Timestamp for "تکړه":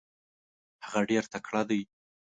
1.33-1.61